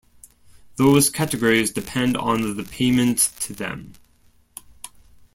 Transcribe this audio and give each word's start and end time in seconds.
Those 0.77 1.11
categories 1.11 1.69
depend 1.71 2.17
on 2.17 2.57
the 2.57 2.63
payment 2.63 3.19
to 3.41 3.53
them. 3.53 3.93